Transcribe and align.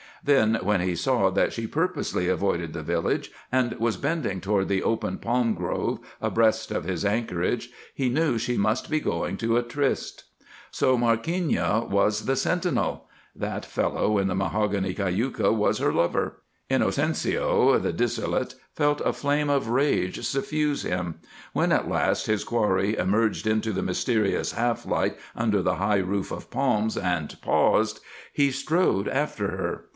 Then, 0.23 0.59
when 0.61 0.81
he 0.81 0.95
saw 0.95 1.31
that 1.31 1.51
she 1.53 1.65
purposely 1.65 2.27
avoided 2.27 2.73
the 2.73 2.83
village 2.83 3.31
and 3.51 3.71
was 3.73 3.97
bending 3.97 4.39
toward 4.41 4.67
the 4.67 4.83
open 4.83 5.17
palm 5.17 5.53
grove 5.55 5.99
abreast 6.21 6.69
of 6.71 6.83
his 6.85 7.03
anchorage, 7.05 7.69
he 7.93 8.07
knew 8.07 8.37
she 8.37 8.55
must 8.57 8.87
be 8.89 8.99
going 8.99 9.35
to 9.37 9.57
a 9.57 9.63
tryst. 9.63 10.25
So 10.71 10.95
Markeeña 10.97 11.87
was 11.89 12.25
the 12.25 12.35
sentinel! 12.35 13.07
That 13.35 13.63
fellow 13.65 14.17
in 14.19 14.27
the 14.27 14.35
mahogany 14.35 14.93
cayuca 14.95 15.51
was 15.53 15.77
her 15.79 15.93
lover! 15.93 16.41
Inocencio, 16.69 17.79
the 17.81 17.93
dissolute, 17.93 18.55
felt 18.75 19.01
a 19.01 19.13
flame 19.13 19.49
of 19.49 19.69
rage 19.69 20.23
suffuse 20.23 20.83
him. 20.83 21.15
When, 21.53 21.71
at 21.71 21.89
last, 21.89 22.25
his 22.27 22.43
quarry 22.43 22.95
emerged 22.95 23.45
into 23.47 23.71
the 23.71 23.83
mysterious 23.83 24.51
half 24.53 24.85
light 24.85 25.17
under 25.35 25.61
the 25.63 25.75
high 25.75 25.97
roof 25.99 26.31
of 26.31 26.49
palms, 26.51 26.95
and 26.95 27.39
paused, 27.41 27.99
he 28.33 28.49
strode 28.51 29.07
after 29.07 29.47
her. 29.51 29.85